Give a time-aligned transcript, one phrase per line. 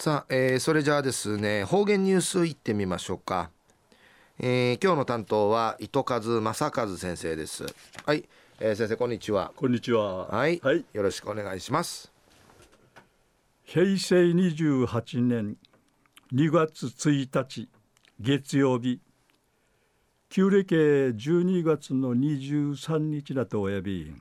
[0.00, 3.50] さあ、えー、それじゃあですね方言ニュースいってみましょうか、
[4.38, 7.66] えー、今日の担当は糸数正和先生です。
[8.06, 8.28] はい、
[8.60, 9.50] えー、先生こんにちは。
[9.56, 10.28] こんにちは。
[10.28, 12.12] はい、はい、よろしくお願いします。
[13.64, 15.56] 平成28年
[16.32, 17.68] 2月1日
[18.20, 19.00] 月曜日。
[20.28, 24.14] 旧暦12月の23日だとおやび。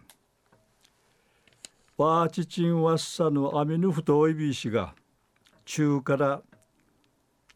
[1.98, 4.96] わーちちんわっさのアミヌフトおいびしが
[5.68, 6.42] 中から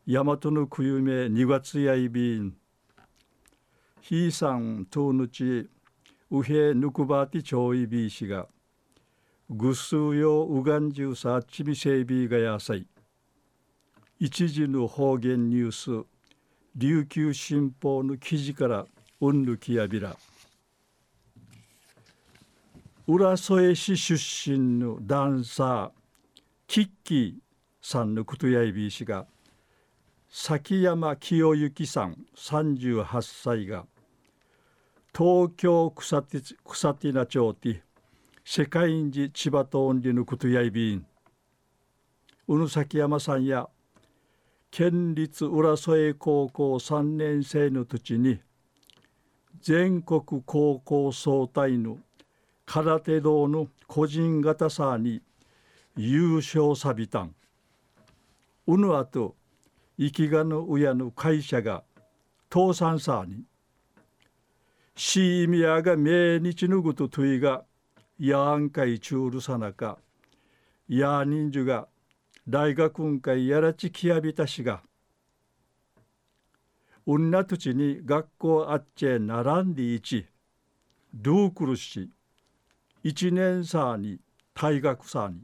[0.06, 2.54] 大和の冬め2月やいびん
[4.02, 5.70] ひいさんとぬち
[6.30, 8.48] うへぬくばてちょいびしが
[9.50, 12.86] ぐすうようがんじゅうさちみせいびがやさい。
[14.20, 16.06] 一時の方言ニュース
[16.76, 18.86] 琉球新報の記事から
[19.22, 20.18] うんぬきやびら。
[23.08, 25.92] 浦添市出身のダンサー
[26.68, 27.51] キッキー
[27.82, 29.26] さんのことやいびいしが
[30.30, 33.86] 崎山清之さん38歳が
[35.14, 37.84] 東京草手草手名町で
[38.46, 41.06] 世界一千葉とオンリのことやいびん。
[42.48, 43.70] うぬ崎山さんや
[44.72, 48.40] 県立浦添高校3年生の土地に
[49.62, 51.98] 全国高校総体の
[52.66, 55.22] 空手道の個人型さに
[55.98, 57.36] 優勝さびたん。
[58.68, 59.36] うぬあと
[59.98, 61.84] 生きがの親の会社が
[62.52, 63.44] 倒産さに。
[64.96, 67.64] シーミアが命日のぐとといが
[68.20, 69.98] やんかいちゅうるさなか。
[70.88, 71.88] や人数が
[72.48, 74.84] 大学んかいやらちきやびたしが。
[77.08, 80.28] うんな土地に学校あっちへ並んでいち
[81.14, 82.12] ドゥークルし
[83.04, 84.20] 一年さに
[84.54, 85.42] 大学さに。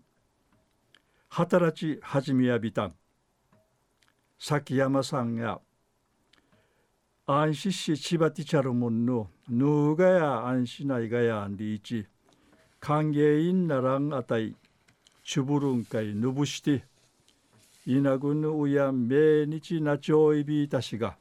[1.29, 2.95] 働き始めやびたん。
[4.39, 5.59] 崎山さんや
[7.25, 12.05] 安心し千葉ティチャルモンのヌーガや安心ないがやんりいち
[12.79, 14.55] 歓迎員ならんあたい
[15.23, 16.85] チュブルンかいぬぶして
[17.87, 21.17] いなぐぬうやん命日なちょいびいたしが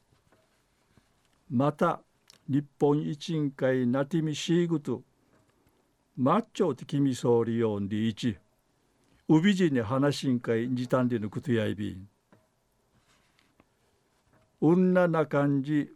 [1.49, 2.01] また
[2.47, 5.01] 日本一員会なてみしぐと
[6.15, 8.37] マッチョて君総理よんりいち
[9.27, 12.07] うびじに話しんかいじたんでぬくとやいびん。
[14.59, 15.89] うんなな感じ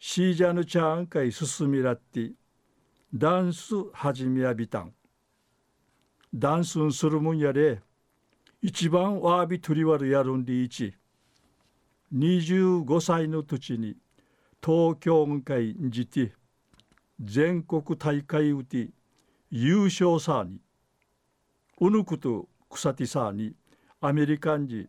[0.00, 2.32] シージャヌチャーンかい進みらって
[3.14, 4.92] ダンス始めやびたん。
[6.34, 7.80] ダンスんするもんやで
[8.62, 10.94] 一番わびとりわるやるんでいち。
[12.12, 13.96] 25歳の土地に
[14.64, 16.32] 東京会にじて
[17.20, 18.88] 全国大会うて
[19.50, 20.58] 優勝さに。
[21.80, 23.54] うぬくと草手さに
[24.00, 24.88] アメリカン人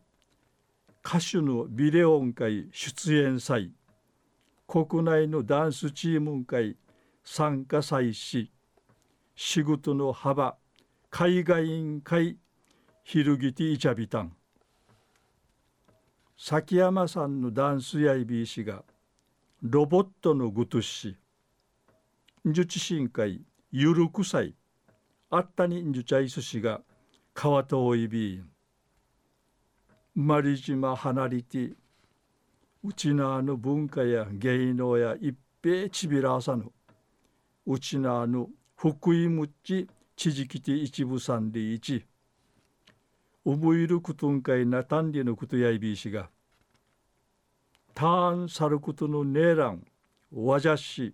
[1.06, 3.74] 歌手のビデオン会出演祭
[4.66, 6.78] 国内のダンスチーム会
[7.26, 8.52] 参加祭し
[9.36, 10.56] 仕事の幅
[11.10, 12.38] 海外委員会
[13.04, 14.34] ひるぎていちゃびたん
[16.38, 18.84] 崎山さんのダンスやいびいしが
[19.62, 21.18] ロボットのぐとし
[22.46, 24.56] 受知深会ゆるくさい
[25.30, 26.80] あったにんじゅちゃいすしが
[27.34, 28.53] 川とおいびん
[30.16, 31.72] まり島離れて
[32.84, 36.72] うちなの文化や芸能や一平ちびらさぬ
[37.66, 42.06] うちなの福井むっちちじきて一部さんで一
[43.46, 46.30] 思いることんかいなたんりのことやいびいしが
[47.94, 49.86] たんさることのねえらん
[50.32, 51.14] わじゃし。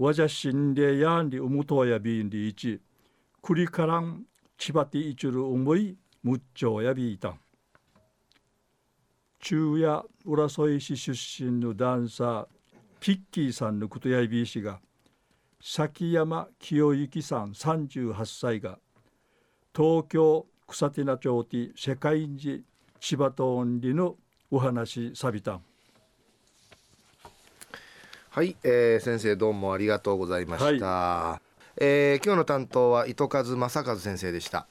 [0.00, 2.80] わじゃしんでやんりうむとやびんでいち
[3.42, 4.24] くりからん
[4.56, 7.40] ちばていちる思いむっちょやびいたん。
[9.40, 12.46] 中夜浦添市出身のダンサー
[13.00, 14.80] キッキーさんのことやいびいしが
[15.62, 18.78] 崎山清之さん38歳が
[19.74, 22.64] 東京草手名町で世界一
[23.00, 24.16] 千葉とオンリの
[24.50, 25.62] お話さびたん。
[28.28, 31.40] はい、えー、先生どうもありがとうございました、は
[31.78, 34.68] い、えー、今日の担当は糸数正和先生でした